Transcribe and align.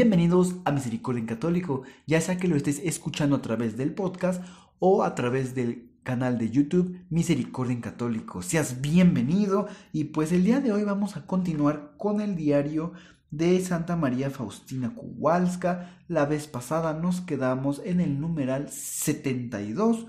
Bienvenidos 0.00 0.54
a 0.64 0.70
Misericordia 0.70 1.18
en 1.18 1.26
Católico, 1.26 1.82
ya 2.06 2.20
sea 2.20 2.36
que 2.36 2.46
lo 2.46 2.54
estés 2.54 2.78
escuchando 2.84 3.34
a 3.34 3.42
través 3.42 3.76
del 3.76 3.94
podcast 3.94 4.40
o 4.78 5.02
a 5.02 5.16
través 5.16 5.56
del 5.56 5.90
canal 6.04 6.38
de 6.38 6.50
YouTube 6.50 7.00
Misericordia 7.10 7.74
en 7.74 7.80
Católico. 7.80 8.40
Seas 8.40 8.80
bienvenido 8.80 9.66
y 9.92 10.04
pues 10.04 10.30
el 10.30 10.44
día 10.44 10.60
de 10.60 10.70
hoy 10.70 10.84
vamos 10.84 11.16
a 11.16 11.26
continuar 11.26 11.94
con 11.96 12.20
el 12.20 12.36
diario 12.36 12.92
de 13.32 13.58
Santa 13.58 13.96
María 13.96 14.30
Faustina 14.30 14.94
Kowalska. 14.94 15.98
La 16.06 16.26
vez 16.26 16.46
pasada 16.46 16.94
nos 16.94 17.20
quedamos 17.20 17.82
en 17.84 18.00
el 18.00 18.20
numeral 18.20 18.68
72. 18.68 20.06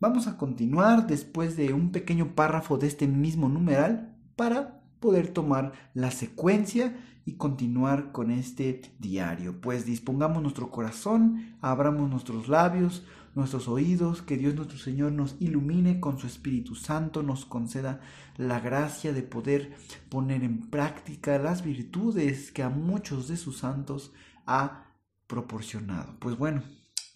Vamos 0.00 0.28
a 0.28 0.38
continuar 0.38 1.06
después 1.06 1.58
de 1.58 1.74
un 1.74 1.92
pequeño 1.92 2.34
párrafo 2.34 2.78
de 2.78 2.86
este 2.86 3.06
mismo 3.06 3.50
numeral 3.50 4.16
para 4.34 4.80
poder 4.98 5.28
tomar 5.28 5.72
la 5.92 6.10
secuencia 6.10 6.96
y 7.26 7.36
continuar 7.36 8.12
con 8.12 8.30
este 8.30 8.80
diario. 9.00 9.60
Pues 9.60 9.84
dispongamos 9.84 10.42
nuestro 10.42 10.70
corazón, 10.70 11.56
abramos 11.60 12.08
nuestros 12.08 12.48
labios, 12.48 13.04
nuestros 13.34 13.66
oídos, 13.66 14.22
que 14.22 14.36
Dios 14.38 14.54
nuestro 14.54 14.78
Señor 14.78 15.10
nos 15.10 15.36
ilumine 15.40 15.98
con 15.98 16.18
su 16.18 16.28
Espíritu 16.28 16.76
Santo, 16.76 17.24
nos 17.24 17.44
conceda 17.44 18.00
la 18.36 18.60
gracia 18.60 19.12
de 19.12 19.24
poder 19.24 19.76
poner 20.08 20.44
en 20.44 20.70
práctica 20.70 21.36
las 21.38 21.64
virtudes 21.64 22.52
que 22.52 22.62
a 22.62 22.70
muchos 22.70 23.26
de 23.26 23.36
sus 23.36 23.58
santos 23.58 24.12
ha 24.46 24.94
proporcionado. 25.26 26.16
Pues 26.20 26.38
bueno, 26.38 26.62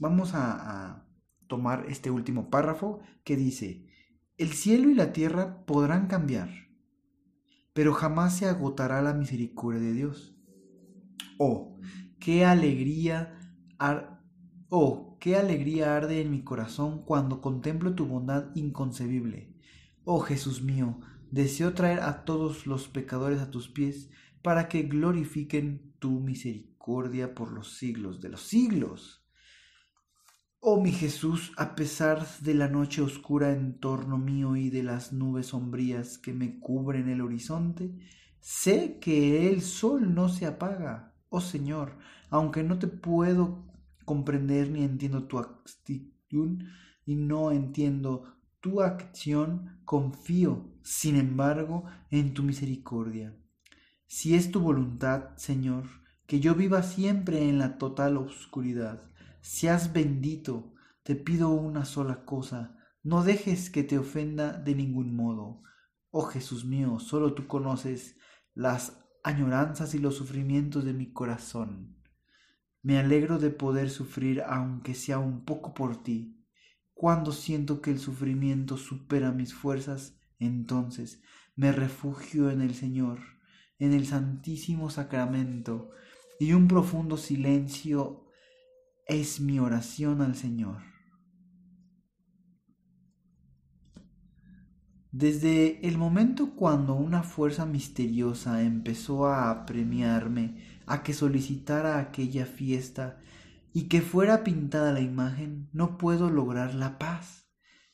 vamos 0.00 0.34
a, 0.34 0.88
a 0.90 1.06
tomar 1.46 1.86
este 1.88 2.10
último 2.10 2.50
párrafo 2.50 2.98
que 3.22 3.36
dice, 3.36 3.86
el 4.36 4.54
cielo 4.54 4.90
y 4.90 4.94
la 4.94 5.12
tierra 5.12 5.64
podrán 5.66 6.08
cambiar 6.08 6.69
pero 7.72 7.92
jamás 7.92 8.36
se 8.36 8.46
agotará 8.46 9.02
la 9.02 9.14
misericordia 9.14 9.80
de 9.80 9.92
Dios. 9.92 10.36
Oh, 11.38 11.76
qué 12.18 12.44
alegría, 12.44 13.38
oh, 14.68 15.16
qué 15.20 15.36
alegría 15.36 15.96
arde 15.96 16.20
en 16.20 16.30
mi 16.30 16.42
corazón 16.42 17.04
cuando 17.04 17.40
contemplo 17.40 17.94
tu 17.94 18.06
bondad 18.06 18.54
inconcebible. 18.54 19.54
Oh 20.04 20.20
Jesús 20.20 20.62
mío, 20.62 21.00
deseo 21.30 21.74
traer 21.74 22.00
a 22.00 22.24
todos 22.24 22.66
los 22.66 22.88
pecadores 22.88 23.40
a 23.40 23.50
tus 23.50 23.68
pies 23.68 24.10
para 24.42 24.68
que 24.68 24.82
glorifiquen 24.82 25.94
tu 25.98 26.20
misericordia 26.20 27.34
por 27.34 27.52
los 27.52 27.76
siglos 27.76 28.20
de 28.20 28.30
los 28.30 28.42
siglos. 28.42 29.19
Oh 30.62 30.78
mi 30.78 30.92
Jesús, 30.92 31.52
a 31.56 31.74
pesar 31.74 32.26
de 32.40 32.52
la 32.52 32.68
noche 32.68 33.00
oscura 33.00 33.50
en 33.50 33.80
torno 33.80 34.18
mío 34.18 34.56
y 34.56 34.68
de 34.68 34.82
las 34.82 35.10
nubes 35.10 35.46
sombrías 35.46 36.18
que 36.18 36.34
me 36.34 36.60
cubren 36.60 37.08
el 37.08 37.22
horizonte, 37.22 37.94
sé 38.40 38.98
que 39.00 39.50
el 39.50 39.62
sol 39.62 40.14
no 40.14 40.28
se 40.28 40.44
apaga. 40.44 41.14
Oh 41.30 41.40
Señor, 41.40 41.96
aunque 42.28 42.62
no 42.62 42.78
te 42.78 42.88
puedo 42.88 43.64
comprender 44.04 44.68
ni 44.68 44.84
entiendo 44.84 45.26
tu 45.26 45.38
actitud 45.38 46.62
y 47.06 47.14
no 47.14 47.52
entiendo 47.52 48.36
tu 48.60 48.82
acción, 48.82 49.80
confío, 49.86 50.74
sin 50.82 51.16
embargo, 51.16 51.86
en 52.10 52.34
tu 52.34 52.42
misericordia. 52.42 53.34
Si 54.06 54.34
es 54.34 54.50
tu 54.50 54.60
voluntad, 54.60 55.34
Señor, 55.36 55.86
que 56.26 56.38
yo 56.38 56.54
viva 56.54 56.82
siempre 56.82 57.48
en 57.48 57.58
la 57.58 57.78
total 57.78 58.18
oscuridad, 58.18 59.09
seas 59.40 59.92
bendito, 59.92 60.74
te 61.02 61.16
pido 61.16 61.50
una 61.50 61.84
sola 61.84 62.24
cosa, 62.24 62.76
no 63.02 63.24
dejes 63.24 63.70
que 63.70 63.82
te 63.82 63.98
ofenda 63.98 64.52
de 64.52 64.74
ningún 64.74 65.16
modo. 65.16 65.62
Oh 66.10 66.22
Jesús 66.22 66.64
mío, 66.64 66.98
solo 66.98 67.34
tú 67.34 67.46
conoces 67.46 68.16
las 68.54 69.00
añoranzas 69.22 69.94
y 69.94 69.98
los 69.98 70.16
sufrimientos 70.16 70.84
de 70.84 70.92
mi 70.92 71.12
corazón. 71.12 71.96
Me 72.82 72.98
alegro 72.98 73.38
de 73.38 73.50
poder 73.50 73.90
sufrir 73.90 74.42
aunque 74.42 74.94
sea 74.94 75.18
un 75.18 75.44
poco 75.44 75.74
por 75.74 76.02
ti. 76.02 76.44
Cuando 76.94 77.32
siento 77.32 77.80
que 77.80 77.90
el 77.90 77.98
sufrimiento 77.98 78.76
supera 78.76 79.32
mis 79.32 79.54
fuerzas, 79.54 80.18
entonces 80.38 81.22
me 81.56 81.72
refugio 81.72 82.50
en 82.50 82.60
el 82.60 82.74
Señor, 82.74 83.20
en 83.78 83.92
el 83.92 84.06
Santísimo 84.06 84.90
Sacramento, 84.90 85.90
y 86.38 86.54
un 86.54 86.68
profundo 86.68 87.16
silencio 87.18 88.19
es 89.06 89.40
mi 89.40 89.58
oración 89.58 90.22
al 90.22 90.36
Señor. 90.36 90.90
Desde 95.12 95.84
el 95.86 95.98
momento 95.98 96.54
cuando 96.54 96.94
una 96.94 97.24
fuerza 97.24 97.66
misteriosa 97.66 98.62
empezó 98.62 99.26
a 99.26 99.50
apremiarme 99.50 100.62
a 100.86 101.02
que 101.02 101.14
solicitara 101.14 101.98
aquella 101.98 102.46
fiesta 102.46 103.18
y 103.72 103.88
que 103.88 104.02
fuera 104.02 104.44
pintada 104.44 104.92
la 104.92 105.00
imagen, 105.00 105.68
no 105.72 105.98
puedo 105.98 106.30
lograr 106.30 106.74
la 106.74 106.98
paz. 106.98 107.48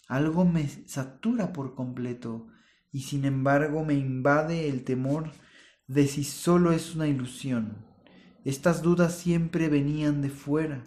Algo 0.09 0.44
me 0.44 0.69
satura 0.69 1.55
por 1.55 1.75
completo 1.75 2.49
y 2.93 3.00
sin 3.00 3.25
embargo 3.25 3.83
me 3.83 3.94
invade 3.94 4.69
el 4.69 4.84
temor 4.84 5.33
de 5.87 6.06
si 6.09 6.23
solo 6.23 6.73
es 6.73 6.94
una 6.94 7.09
ilusión. 7.09 7.87
Estas 8.44 8.83
dudas 8.83 9.15
siempre 9.15 9.71
venían 9.71 10.21
de 10.21 10.28
fuera 10.28 10.84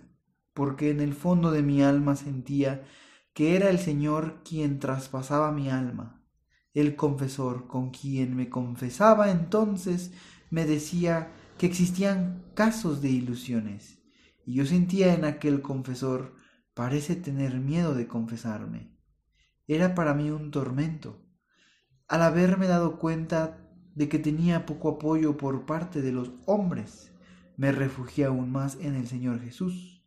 porque 0.60 0.90
en 0.90 1.00
el 1.00 1.14
fondo 1.14 1.52
de 1.52 1.64
mi 1.64 1.82
alma 1.84 2.18
sentía 2.18 2.84
que 3.34 3.56
era 3.56 3.70
el 3.70 3.80
Señor 3.80 4.42
quien 4.44 4.80
traspasaba 4.80 5.54
mi 5.54 5.70
alma. 5.70 6.22
El 6.74 6.98
confesor 6.98 7.66
con 7.68 7.92
quien 7.92 8.36
me 8.36 8.50
confesaba 8.50 9.32
entonces 9.32 10.12
me 10.50 10.66
decía 10.66 11.32
que 11.58 11.66
existían 11.66 12.44
casos 12.56 13.02
de 13.02 13.08
ilusiones, 13.08 14.04
y 14.46 14.56
yo 14.56 14.66
sentía 14.66 15.14
en 15.14 15.24
aquel 15.24 15.62
confesor 15.62 16.36
parece 16.74 17.16
tener 17.16 17.58
miedo 17.62 17.96
de 17.96 18.10
confesarme. 18.10 19.00
Era 19.66 19.96
para 19.96 20.14
mí 20.14 20.30
un 20.30 20.52
tormento. 20.52 21.26
Al 22.10 22.22
haberme 22.22 22.68
dado 22.68 23.00
cuenta 23.00 23.66
de 23.96 24.10
que 24.10 24.20
tenía 24.20 24.66
poco 24.66 24.90
apoyo 24.90 25.38
por 25.38 25.66
parte 25.66 26.02
de 26.02 26.12
los 26.12 26.34
hombres, 26.46 27.14
me 27.56 27.72
refugié 27.72 28.26
aún 28.26 28.52
más 28.52 28.78
en 28.82 28.96
el 28.96 29.08
Señor 29.08 29.40
Jesús 29.40 29.99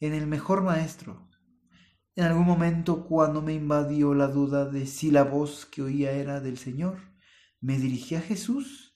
en 0.00 0.12
el 0.12 0.26
mejor 0.26 0.62
maestro. 0.62 1.26
En 2.14 2.24
algún 2.24 2.46
momento, 2.46 3.06
cuando 3.06 3.42
me 3.42 3.54
invadió 3.54 4.14
la 4.14 4.28
duda 4.28 4.64
de 4.64 4.86
si 4.86 5.10
la 5.10 5.24
voz 5.24 5.66
que 5.66 5.82
oía 5.82 6.12
era 6.12 6.40
del 6.40 6.58
Señor, 6.58 6.98
me 7.60 7.78
dirigí 7.78 8.14
a 8.14 8.20
Jesús 8.20 8.94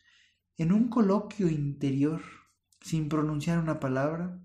en 0.56 0.72
un 0.72 0.88
coloquio 0.88 1.48
interior, 1.48 2.22
sin 2.80 3.08
pronunciar 3.08 3.58
una 3.58 3.80
palabra. 3.80 4.42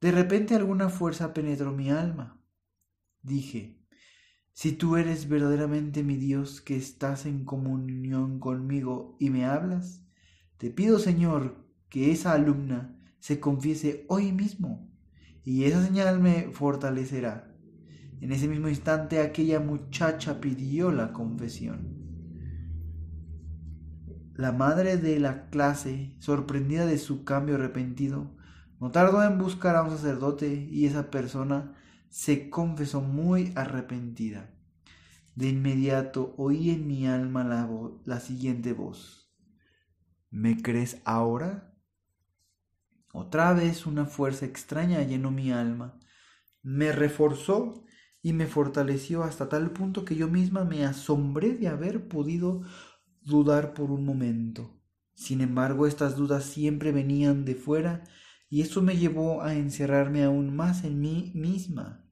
De 0.00 0.10
repente 0.10 0.54
alguna 0.54 0.88
fuerza 0.88 1.32
penetró 1.32 1.72
mi 1.72 1.90
alma. 1.90 2.40
Dije, 3.20 3.80
si 4.52 4.72
tú 4.72 4.96
eres 4.96 5.28
verdaderamente 5.28 6.02
mi 6.02 6.16
Dios 6.16 6.60
que 6.60 6.76
estás 6.76 7.26
en 7.26 7.44
comunión 7.44 8.38
conmigo 8.38 9.16
y 9.18 9.30
me 9.30 9.44
hablas, 9.44 10.04
te 10.58 10.70
pido, 10.70 10.98
Señor, 10.98 11.66
que 11.88 12.12
esa 12.12 12.32
alumna 12.32 12.96
se 13.18 13.40
confiese 13.40 14.04
hoy 14.08 14.32
mismo 14.32 14.91
y 15.44 15.64
esa 15.64 15.84
señal 15.84 16.20
me 16.20 16.50
fortalecerá. 16.52 17.52
En 18.20 18.30
ese 18.30 18.46
mismo 18.46 18.68
instante 18.68 19.20
aquella 19.20 19.58
muchacha 19.58 20.40
pidió 20.40 20.92
la 20.92 21.12
confesión. 21.12 22.02
La 24.34 24.52
madre 24.52 24.96
de 24.96 25.18
la 25.18 25.50
clase, 25.50 26.14
sorprendida 26.18 26.86
de 26.86 26.98
su 26.98 27.24
cambio 27.24 27.58
repentino, 27.58 28.36
no 28.80 28.90
tardó 28.90 29.22
en 29.22 29.38
buscar 29.38 29.76
a 29.76 29.82
un 29.82 29.90
sacerdote 29.90 30.68
y 30.70 30.86
esa 30.86 31.10
persona 31.10 31.74
se 32.08 32.48
confesó 32.48 33.00
muy 33.00 33.52
arrepentida. 33.56 34.50
De 35.34 35.48
inmediato 35.48 36.34
oí 36.36 36.70
en 36.70 36.86
mi 36.86 37.06
alma 37.06 37.44
la 38.04 38.20
siguiente 38.20 38.72
voz. 38.72 39.32
¿Me 40.30 40.62
crees 40.62 41.00
ahora? 41.04 41.71
Otra 43.12 43.52
vez 43.52 43.86
una 43.86 44.06
fuerza 44.06 44.46
extraña 44.46 45.02
llenó 45.02 45.30
mi 45.30 45.52
alma, 45.52 46.00
me 46.62 46.92
reforzó 46.92 47.84
y 48.22 48.32
me 48.32 48.46
fortaleció 48.46 49.22
hasta 49.22 49.48
tal 49.48 49.72
punto 49.72 50.04
que 50.04 50.16
yo 50.16 50.28
misma 50.28 50.64
me 50.64 50.86
asombré 50.86 51.54
de 51.54 51.68
haber 51.68 52.08
podido 52.08 52.62
dudar 53.20 53.74
por 53.74 53.90
un 53.90 54.06
momento. 54.06 54.80
Sin 55.14 55.42
embargo, 55.42 55.86
estas 55.86 56.16
dudas 56.16 56.44
siempre 56.44 56.90
venían 56.90 57.44
de 57.44 57.54
fuera 57.54 58.04
y 58.48 58.62
eso 58.62 58.80
me 58.80 58.96
llevó 58.96 59.42
a 59.42 59.54
encerrarme 59.54 60.24
aún 60.24 60.54
más 60.54 60.84
en 60.84 61.00
mí 61.00 61.32
misma. 61.34 62.08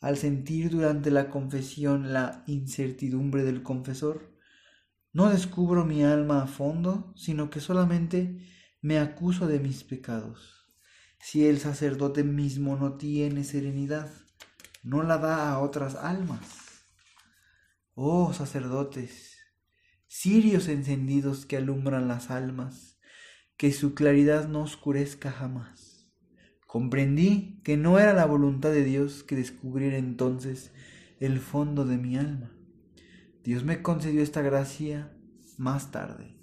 Al 0.00 0.16
sentir 0.16 0.70
durante 0.70 1.10
la 1.10 1.30
confesión 1.30 2.12
la 2.12 2.44
incertidumbre 2.46 3.42
del 3.42 3.64
confesor, 3.64 4.38
no 5.12 5.30
descubro 5.30 5.84
mi 5.84 6.04
alma 6.04 6.42
a 6.42 6.46
fondo, 6.46 7.12
sino 7.16 7.50
que 7.50 7.60
solamente 7.60 8.38
me 8.80 8.98
acuso 8.98 9.46
de 9.46 9.58
mis 9.58 9.82
pecados. 9.82 10.68
Si 11.20 11.46
el 11.46 11.58
sacerdote 11.58 12.22
mismo 12.22 12.76
no 12.76 12.94
tiene 12.94 13.42
serenidad, 13.42 14.10
no 14.84 15.02
la 15.02 15.18
da 15.18 15.50
a 15.50 15.58
otras 15.58 15.96
almas. 15.96 16.84
Oh 17.94 18.32
sacerdotes, 18.32 19.36
cirios 20.06 20.68
encendidos 20.68 21.44
que 21.44 21.56
alumbran 21.56 22.06
las 22.06 22.30
almas, 22.30 23.00
que 23.56 23.72
su 23.72 23.94
claridad 23.94 24.46
no 24.46 24.62
oscurezca 24.62 25.32
jamás. 25.32 26.08
Comprendí 26.68 27.60
que 27.64 27.76
no 27.76 27.98
era 27.98 28.12
la 28.12 28.26
voluntad 28.26 28.70
de 28.70 28.84
Dios 28.84 29.24
que 29.24 29.34
descubriera 29.34 29.96
entonces 29.96 30.70
el 31.18 31.40
fondo 31.40 31.84
de 31.84 31.98
mi 31.98 32.16
alma. 32.16 32.52
Dios 33.42 33.64
me 33.64 33.82
concedió 33.82 34.22
esta 34.22 34.42
gracia 34.42 35.12
más 35.56 35.90
tarde. 35.90 36.37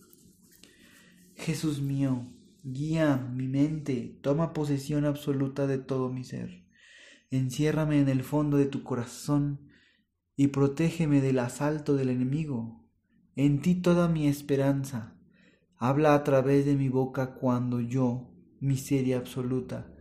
Jesús 1.35 1.81
mío, 1.81 2.23
guía 2.63 3.17
mi 3.17 3.47
mente, 3.47 4.17
toma 4.21 4.53
posesión 4.53 5.05
absoluta 5.05 5.67
de 5.67 5.77
todo 5.77 6.09
mi 6.09 6.23
ser. 6.23 6.65
Enciérrame 7.29 7.99
en 7.99 8.09
el 8.09 8.23
fondo 8.23 8.57
de 8.57 8.65
tu 8.65 8.83
corazón 8.83 9.69
y 10.35 10.47
protégeme 10.47 11.21
del 11.21 11.39
asalto 11.39 11.95
del 11.95 12.09
enemigo. 12.09 12.83
En 13.35 13.61
ti 13.61 13.75
toda 13.75 14.07
mi 14.07 14.27
esperanza. 14.27 15.17
Habla 15.77 16.15
a 16.15 16.23
través 16.23 16.65
de 16.65 16.75
mi 16.75 16.87
boca 16.87 17.35
cuando 17.35 17.81
yo, 17.81 18.31
miseria 18.61 19.17
absoluta, 19.17 19.93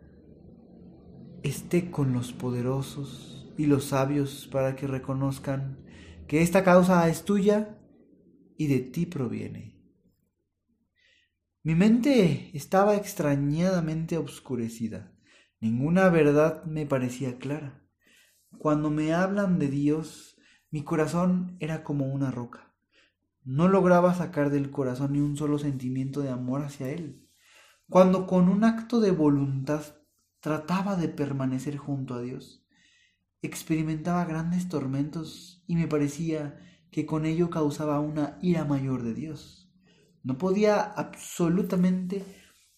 esté 1.43 1.91
con 1.91 2.13
los 2.13 2.33
poderosos 2.33 3.53
y 3.59 3.67
los 3.67 3.87
sabios 3.87 4.49
para 4.51 4.77
que 4.77 4.87
reconozcan 4.87 5.79
que 6.29 6.43
esta 6.43 6.63
causa 6.65 7.09
es 7.09 7.25
tuya 7.25 7.77
y 8.57 8.69
de 8.69 8.79
ti 8.81 9.05
proviene. 9.05 9.75
Mi 11.67 11.75
mente 11.75 12.51
estaba 12.53 12.95
extrañadamente 12.95 14.19
obscurecida. 14.19 15.15
Ninguna 15.61 16.11
verdad 16.11 16.63
me 16.65 16.85
parecía 16.85 17.39
clara. 17.39 17.83
Cuando 18.59 18.91
me 18.91 19.15
hablan 19.15 19.59
de 19.59 19.69
Dios, 19.69 20.37
mi 20.71 20.85
corazón 20.85 21.57
era 21.61 21.83
como 21.83 22.05
una 22.05 22.31
roca. 22.31 22.75
No 23.45 23.69
lograba 23.69 24.13
sacar 24.13 24.51
del 24.51 24.71
corazón 24.71 25.15
ni 25.15 25.21
un 25.21 25.39
solo 25.39 25.59
sentimiento 25.59 26.21
de 26.21 26.29
amor 26.29 26.61
hacia 26.61 26.91
Él. 26.91 27.27
Cuando 27.89 28.27
con 28.27 28.51
un 28.51 28.63
acto 28.63 29.01
de 29.01 29.13
voluntad 29.13 29.81
trataba 30.41 30.97
de 30.97 31.09
permanecer 31.09 31.79
junto 31.79 32.13
a 32.13 32.21
Dios, 32.21 32.67
experimentaba 33.41 34.27
grandes 34.27 34.69
tormentos 34.69 35.65
y 35.67 35.77
me 35.77 35.89
parecía 35.89 36.61
que 36.91 37.07
con 37.07 37.25
ello 37.25 37.49
causaba 37.49 38.01
una 38.01 38.39
ira 38.43 38.67
mayor 38.67 39.03
de 39.03 39.15
Dios. 39.15 39.64
No 40.25 40.37
podía 40.39 40.83
absolutamente 40.83 42.25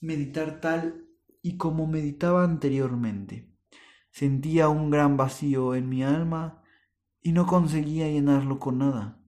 meditar 0.00 0.60
tal 0.60 1.06
y 1.42 1.56
como 1.56 1.86
meditaba 1.86 2.44
anteriormente. 2.44 3.50
Sentía 4.10 4.68
un 4.68 4.90
gran 4.90 5.16
vacío 5.16 5.74
en 5.74 5.88
mi 5.88 6.02
alma 6.02 6.62
y 7.22 7.32
no 7.32 7.46
conseguía 7.46 8.06
llenarlo 8.06 8.58
con 8.58 8.76
nada. 8.78 9.22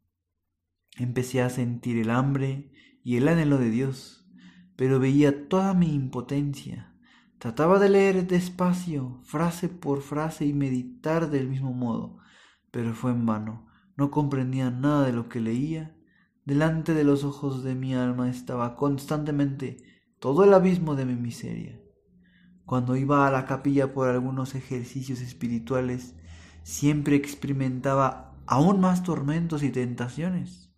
Empecé 0.98 1.40
a 1.40 1.48
sentir 1.48 1.96
el 1.96 2.10
hambre 2.10 2.70
y 3.02 3.16
el 3.16 3.28
anhelo 3.28 3.56
de 3.56 3.70
Dios, 3.70 4.28
pero 4.76 5.00
veía 5.00 5.48
toda 5.48 5.72
mi 5.72 5.94
impotencia. 5.94 6.94
Trataba 7.38 7.78
de 7.78 7.88
leer 7.88 8.26
despacio, 8.26 9.22
frase 9.24 9.70
por 9.70 10.02
frase 10.02 10.44
y 10.44 10.52
meditar 10.52 11.30
del 11.30 11.48
mismo 11.48 11.72
modo, 11.72 12.18
pero 12.70 12.92
fue 12.92 13.12
en 13.12 13.24
vano 13.24 13.68
no 13.98 14.12
comprendía 14.12 14.70
nada 14.70 15.04
de 15.04 15.12
lo 15.12 15.28
que 15.28 15.40
leía. 15.40 15.97
Delante 16.48 16.94
de 16.94 17.04
los 17.04 17.24
ojos 17.24 17.62
de 17.62 17.74
mi 17.74 17.94
alma 17.94 18.30
estaba 18.30 18.74
constantemente 18.74 19.76
todo 20.18 20.44
el 20.44 20.54
abismo 20.54 20.94
de 20.94 21.04
mi 21.04 21.14
miseria. 21.14 21.78
Cuando 22.64 22.96
iba 22.96 23.28
a 23.28 23.30
la 23.30 23.44
capilla 23.44 23.92
por 23.92 24.08
algunos 24.08 24.54
ejercicios 24.54 25.20
espirituales, 25.20 26.14
siempre 26.62 27.16
experimentaba 27.16 28.34
aún 28.46 28.80
más 28.80 29.02
tormentos 29.02 29.62
y 29.62 29.68
tentaciones. 29.68 30.72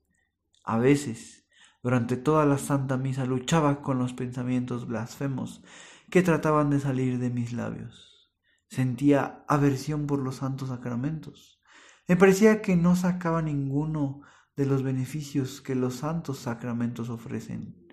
A 0.64 0.76
veces, 0.76 1.46
durante 1.84 2.16
toda 2.16 2.44
la 2.46 2.58
Santa 2.58 2.96
Misa, 2.96 3.24
luchaba 3.24 3.80
con 3.80 4.00
los 4.00 4.12
pensamientos 4.12 4.88
blasfemos 4.88 5.62
que 6.10 6.22
trataban 6.22 6.70
de 6.70 6.80
salir 6.80 7.20
de 7.20 7.30
mis 7.30 7.52
labios. 7.52 8.34
Sentía 8.68 9.44
aversión 9.46 10.08
por 10.08 10.18
los 10.18 10.34
santos 10.34 10.70
sacramentos. 10.70 11.62
Me 12.08 12.16
parecía 12.16 12.60
que 12.60 12.74
no 12.74 12.96
sacaba 12.96 13.40
ninguno 13.40 14.22
de 14.60 14.66
los 14.66 14.82
beneficios 14.82 15.62
que 15.62 15.74
los 15.74 15.94
santos 15.94 16.40
sacramentos 16.40 17.08
ofrecen. 17.08 17.88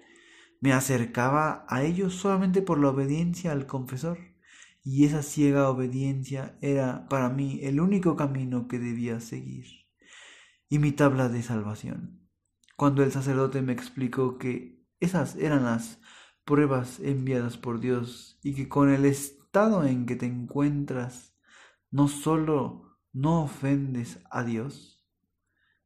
Me 0.59 0.73
acercaba 0.73 1.65
a 1.69 1.83
ellos 1.83 2.15
solamente 2.15 2.61
por 2.61 2.77
la 2.77 2.89
obediencia 2.89 3.53
al 3.53 3.67
confesor, 3.67 4.17
y 4.83 5.05
esa 5.05 5.23
ciega 5.23 5.69
obediencia 5.69 6.57
era 6.61 7.07
para 7.07 7.29
mí 7.29 7.61
el 7.63 7.79
único 7.79 8.17
camino 8.17 8.67
que 8.67 8.79
debía 8.79 9.21
seguir, 9.21 9.65
y 10.67 10.79
mi 10.79 10.91
tabla 10.91 11.29
de 11.29 11.41
salvación. 11.41 12.27
Cuando 12.75 13.01
el 13.01 13.13
sacerdote 13.13 13.61
me 13.61 13.71
explicó 13.71 14.37
que 14.37 14.85
esas 14.99 15.37
eran 15.37 15.63
las 15.63 16.01
pruebas 16.43 16.99
enviadas 16.99 17.57
por 17.57 17.79
Dios 17.79 18.41
y 18.43 18.55
que 18.55 18.67
con 18.67 18.89
el 18.89 19.05
estado 19.05 19.85
en 19.85 20.05
que 20.05 20.17
te 20.17 20.25
encuentras 20.25 21.33
no 21.91 22.09
solo 22.09 22.99
no 23.13 23.43
ofendes 23.43 24.19
a 24.29 24.43
Dios, 24.43 24.96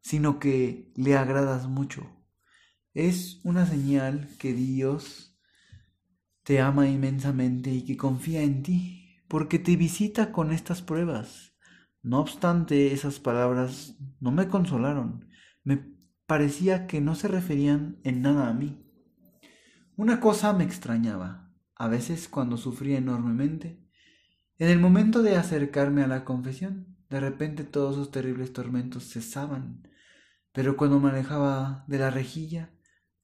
sino 0.01 0.39
que 0.39 0.91
le 0.95 1.15
agradas 1.15 1.67
mucho. 1.67 2.09
Es 2.93 3.39
una 3.43 3.65
señal 3.65 4.27
que 4.37 4.53
Dios 4.53 5.39
te 6.43 6.59
ama 6.59 6.87
inmensamente 6.87 7.71
y 7.71 7.83
que 7.85 7.97
confía 7.97 8.41
en 8.41 8.63
ti, 8.63 9.23
porque 9.27 9.59
te 9.59 9.75
visita 9.75 10.31
con 10.31 10.51
estas 10.51 10.81
pruebas. 10.81 11.53
No 12.01 12.19
obstante, 12.19 12.93
esas 12.93 13.19
palabras 13.19 13.95
no 14.19 14.31
me 14.31 14.47
consolaron. 14.47 15.29
Me 15.63 15.77
parecía 16.25 16.87
que 16.87 16.99
no 16.99 17.15
se 17.15 17.27
referían 17.27 17.99
en 18.03 18.21
nada 18.21 18.49
a 18.49 18.53
mí. 18.53 18.83
Una 19.95 20.19
cosa 20.19 20.51
me 20.53 20.63
extrañaba. 20.63 21.53
A 21.75 21.87
veces, 21.87 22.27
cuando 22.27 22.57
sufría 22.57 22.97
enormemente, 22.97 23.87
en 24.57 24.69
el 24.69 24.79
momento 24.79 25.23
de 25.23 25.37
acercarme 25.37 26.03
a 26.03 26.07
la 26.07 26.25
confesión, 26.25 26.97
de 27.09 27.19
repente 27.19 27.63
todos 27.63 27.95
esos 27.95 28.11
terribles 28.11 28.53
tormentos 28.53 29.11
cesaban, 29.11 29.87
pero 30.51 30.75
cuando 30.77 30.99
manejaba 30.99 31.85
de 31.87 31.99
la 31.99 32.09
rejilla, 32.09 32.73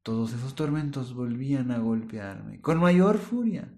todos 0.03 0.33
esos 0.33 0.55
tormentos 0.55 1.13
volvían 1.13 1.71
a 1.71 1.79
golpearme 1.79 2.61
con 2.61 2.79
mayor 2.79 3.17
furia. 3.17 3.73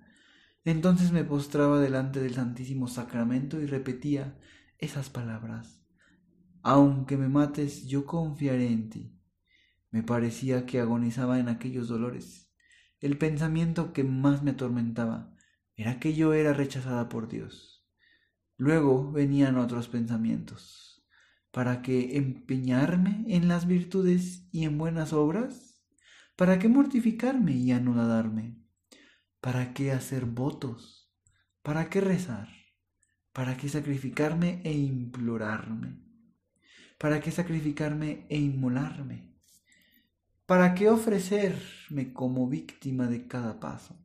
Entonces 0.64 1.12
me 1.12 1.24
postraba 1.24 1.80
delante 1.80 2.20
del 2.20 2.36
Santísimo 2.36 2.88
Sacramento 2.88 3.60
y 3.60 3.66
repetía 3.66 4.38
esas 4.78 5.10
palabras. 5.10 5.84
Aunque 6.62 7.18
me 7.18 7.30
mates, 7.30 7.88
yo 7.88 8.06
confiaré 8.06 8.68
en 8.68 8.90
ti. 8.90 9.20
Me 9.92 10.04
parecía 10.04 10.66
que 10.66 10.80
agonizaba 10.80 11.40
en 11.40 11.50
aquellos 11.50 11.88
dolores. 11.88 12.54
El 13.00 13.18
pensamiento 13.18 13.94
que 13.94 14.04
más 14.04 14.44
me 14.44 14.52
atormentaba 14.52 15.34
era 15.76 16.00
que 16.00 16.14
yo 16.14 16.34
era 16.34 16.54
rechazada 16.54 17.10
por 17.10 17.30
Dios. 17.30 17.88
Luego 18.58 19.12
venían 19.12 19.58
otros 19.58 19.88
pensamientos. 19.88 20.99
¿Para 21.52 21.82
qué 21.82 22.18
empeñarme 22.18 23.26
en 23.28 23.48
las 23.48 23.66
virtudes 23.66 24.48
y 24.52 24.66
en 24.66 24.78
buenas 24.78 25.14
obras? 25.14 25.82
¿Para 26.36 26.60
qué 26.60 26.68
mortificarme 26.68 27.54
y 27.54 27.72
anudarme? 27.72 28.64
¿Para 29.42 29.74
qué 29.74 29.92
hacer 29.92 30.26
votos? 30.26 31.12
¿Para 31.64 31.90
qué 31.90 32.02
rezar? 32.02 32.50
¿Para 33.34 33.58
qué 33.58 33.68
sacrificarme 33.68 34.62
e 34.64 34.74
implorarme? 34.74 36.04
¿Para 37.00 37.20
qué 37.20 37.32
sacrificarme 37.32 38.28
e 38.30 38.38
inmolarme? 38.38 39.36
¿Para 40.46 40.76
qué 40.76 40.90
ofrecerme 40.90 42.14
como 42.14 42.48
víctima 42.48 43.08
de 43.08 43.28
cada 43.28 43.60
paso? 43.60 43.98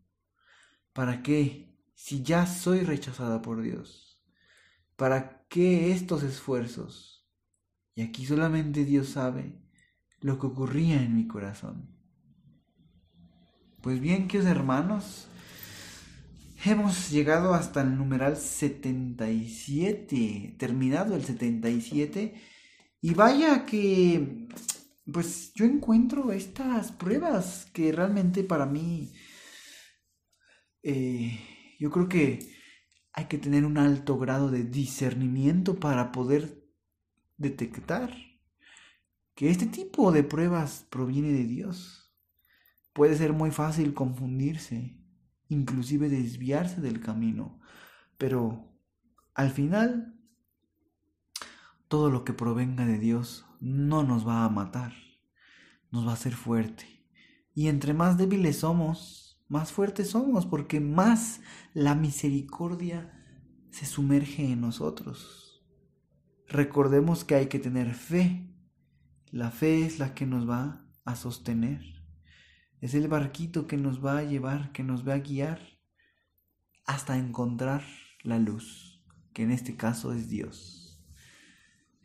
¿Para 0.92 1.22
qué 1.22 1.76
si 1.94 2.22
ya 2.22 2.46
soy 2.46 2.80
rechazada 2.80 3.42
por 3.42 3.60
Dios? 3.60 4.22
¿Para 4.96 5.44
qué 5.48 5.92
estos 5.92 6.22
esfuerzos? 6.22 7.13
Y 7.94 8.02
aquí 8.02 8.26
solamente 8.26 8.84
Dios 8.84 9.10
sabe 9.10 9.52
lo 10.20 10.38
que 10.38 10.46
ocurría 10.46 11.02
en 11.02 11.14
mi 11.14 11.26
corazón. 11.26 11.90
Pues 13.82 14.00
bien, 14.00 14.26
queridos 14.26 14.50
hermanos, 14.50 15.28
hemos 16.64 17.10
llegado 17.10 17.54
hasta 17.54 17.82
el 17.82 17.96
numeral 17.96 18.36
77, 18.36 20.56
terminado 20.58 21.14
el 21.14 21.24
77, 21.24 22.34
y 23.00 23.14
vaya 23.14 23.64
que 23.66 24.48
pues 25.12 25.52
yo 25.54 25.66
encuentro 25.66 26.32
estas 26.32 26.90
pruebas 26.92 27.66
que 27.74 27.92
realmente 27.92 28.42
para 28.42 28.64
mí, 28.64 29.12
eh, 30.82 31.38
yo 31.78 31.90
creo 31.90 32.08
que 32.08 32.54
hay 33.12 33.26
que 33.26 33.38
tener 33.38 33.66
un 33.66 33.76
alto 33.76 34.18
grado 34.18 34.50
de 34.50 34.64
discernimiento 34.64 35.78
para 35.78 36.10
poder 36.10 36.63
detectar 37.37 38.14
que 39.35 39.50
este 39.50 39.67
tipo 39.67 40.12
de 40.12 40.23
pruebas 40.23 40.87
proviene 40.91 41.33
de 41.33 41.45
Dios. 41.45 42.14
Puede 42.93 43.17
ser 43.17 43.33
muy 43.33 43.50
fácil 43.50 43.93
confundirse, 43.95 44.97
inclusive 45.49 46.09
desviarse 46.09 46.81
del 46.81 47.00
camino, 47.00 47.61
pero 48.19 48.73
al 49.35 49.50
final 49.50 50.14
todo 51.88 52.11
lo 52.11 52.25
que 52.25 52.33
provenga 52.33 52.87
de 52.87 52.99
Dios 52.99 53.45
no 53.61 54.05
nos 54.05 54.26
va 54.26 54.45
a 54.45 54.49
matar, 54.49 54.95
nos 55.91 56.07
va 56.07 56.11
a 56.11 56.14
hacer 56.14 56.35
fuerte. 56.35 56.87
Y 57.55 57.69
entre 57.69 57.95
más 57.95 58.17
débiles 58.19 58.59
somos, 58.59 59.45
más 59.49 59.73
fuertes 59.73 60.11
somos, 60.11 60.47
porque 60.47 60.81
más 60.81 61.41
la 61.73 61.95
misericordia 61.95 63.12
se 63.71 63.87
sumerge 63.87 64.53
en 64.53 64.61
nosotros. 64.61 65.43
Recordemos 66.54 67.25
que 67.25 67.34
hay 67.34 67.46
que 67.46 67.58
tener 67.58 67.94
fe. 67.94 68.49
La 69.32 69.50
fe 69.50 69.84
es 69.84 69.99
la 69.99 70.14
que 70.14 70.25
nos 70.25 70.49
va 70.49 70.87
a 71.04 71.16
sostener. 71.16 71.82
Es 72.80 72.94
el 72.94 73.08
barquito 73.08 73.66
que 73.66 73.76
nos 73.76 74.04
va 74.04 74.18
a 74.18 74.23
llevar, 74.23 74.70
que 74.70 74.84
nos 74.84 75.04
va 75.04 75.14
a 75.14 75.18
guiar 75.18 75.58
hasta 76.87 77.18
encontrar 77.18 77.82
la 78.23 78.38
luz, 78.38 79.04
que 79.32 79.42
en 79.42 79.50
este 79.50 79.75
caso 79.75 80.12
es 80.12 80.28
Dios. 80.28 81.04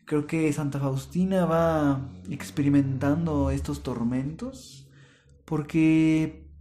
Creo 0.06 0.26
que 0.26 0.52
Santa 0.52 0.80
Faustina 0.80 1.46
va 1.46 2.10
experimentando 2.32 3.52
estos 3.52 3.84
tormentos 3.84 4.90
porque, 5.46 6.52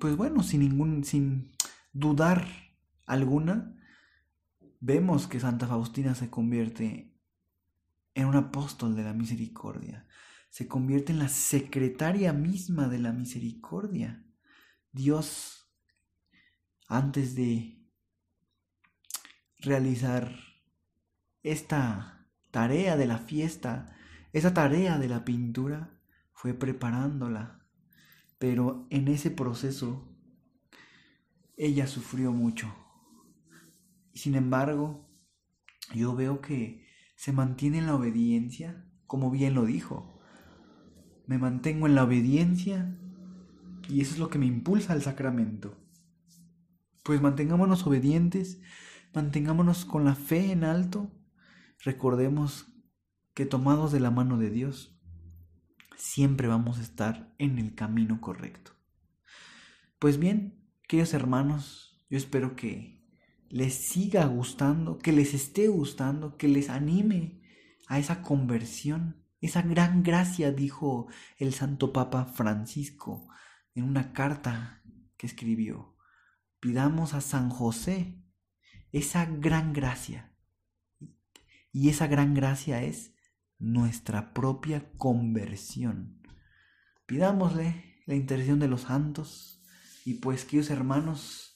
pues 0.00 0.16
bueno, 0.16 0.42
sin 0.42 0.60
ningún, 0.60 1.04
sin 1.04 1.52
dudar 1.92 2.48
alguna, 3.04 3.76
vemos 4.80 5.26
que 5.26 5.38
Santa 5.38 5.66
Faustina 5.66 6.14
se 6.14 6.30
convierte 6.30 7.12
en 8.16 8.26
un 8.26 8.34
apóstol 8.34 8.96
de 8.96 9.04
la 9.04 9.12
misericordia, 9.12 10.08
se 10.48 10.66
convierte 10.66 11.12
en 11.12 11.18
la 11.18 11.28
secretaria 11.28 12.32
misma 12.32 12.88
de 12.88 12.98
la 12.98 13.12
misericordia. 13.12 14.24
Dios, 14.90 15.70
antes 16.88 17.34
de 17.34 17.86
realizar 19.58 20.34
esta 21.42 22.26
tarea 22.50 22.96
de 22.96 23.06
la 23.06 23.18
fiesta, 23.18 23.94
esa 24.32 24.54
tarea 24.54 24.98
de 24.98 25.08
la 25.08 25.26
pintura, 25.26 26.00
fue 26.32 26.54
preparándola. 26.54 27.66
Pero 28.38 28.86
en 28.88 29.08
ese 29.08 29.30
proceso, 29.30 30.08
ella 31.58 31.86
sufrió 31.86 32.32
mucho. 32.32 32.74
Sin 34.14 34.36
embargo, 34.36 35.06
yo 35.94 36.14
veo 36.14 36.40
que 36.40 36.85
se 37.16 37.32
mantiene 37.32 37.78
en 37.78 37.86
la 37.86 37.96
obediencia, 37.96 38.86
como 39.06 39.30
bien 39.30 39.54
lo 39.54 39.66
dijo. 39.66 40.20
Me 41.26 41.38
mantengo 41.38 41.88
en 41.88 41.96
la 41.96 42.04
obediencia 42.04 42.96
y 43.88 44.00
eso 44.00 44.12
es 44.14 44.18
lo 44.20 44.30
que 44.30 44.38
me 44.38 44.46
impulsa 44.46 44.92
al 44.92 45.02
sacramento. 45.02 45.76
Pues 47.02 47.20
mantengámonos 47.20 47.84
obedientes, 47.86 48.60
mantengámonos 49.12 49.84
con 49.84 50.04
la 50.04 50.14
fe 50.14 50.52
en 50.52 50.62
alto 50.62 51.10
Recordemos 51.86 52.66
que 53.34 53.46
tomados 53.46 53.92
de 53.92 54.00
la 54.00 54.10
mano 54.10 54.38
de 54.38 54.50
Dios, 54.50 54.98
siempre 55.96 56.48
vamos 56.48 56.78
a 56.78 56.82
estar 56.82 57.32
en 57.38 57.58
el 57.58 57.74
camino 57.74 58.20
correcto. 58.20 58.72
Pues 59.98 60.18
bien, 60.18 60.68
queridos 60.88 61.14
hermanos, 61.14 62.04
yo 62.10 62.16
espero 62.18 62.56
que 62.56 62.95
les 63.48 63.74
siga 63.74 64.24
gustando, 64.26 64.98
que 64.98 65.12
les 65.12 65.34
esté 65.34 65.68
gustando, 65.68 66.36
que 66.36 66.48
les 66.48 66.68
anime 66.70 67.42
a 67.86 67.98
esa 67.98 68.22
conversión, 68.22 69.24
esa 69.40 69.62
gran 69.62 70.02
gracia, 70.02 70.52
dijo 70.52 71.08
el 71.38 71.52
Santo 71.52 71.92
Papa 71.92 72.24
Francisco 72.24 73.28
en 73.74 73.84
una 73.84 74.12
carta 74.12 74.82
que 75.16 75.26
escribió. 75.26 75.96
Pidamos 76.60 77.14
a 77.14 77.20
San 77.20 77.50
José 77.50 78.22
esa 78.92 79.26
gran 79.26 79.72
gracia 79.72 80.34
y 81.70 81.90
esa 81.90 82.06
gran 82.06 82.34
gracia 82.34 82.82
es 82.82 83.14
nuestra 83.58 84.32
propia 84.32 84.90
conversión. 84.96 86.22
Pidámosle 87.06 88.00
la 88.06 88.14
intercesión 88.14 88.58
de 88.58 88.68
los 88.68 88.82
santos 88.82 89.62
y 90.04 90.14
pues 90.14 90.44
queridos 90.44 90.70
hermanos, 90.70 91.55